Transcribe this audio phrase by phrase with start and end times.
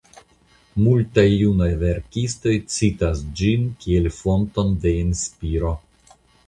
[0.85, 5.77] Multaj junaj verkistoj citas ĝin kiel fonton de inspiro.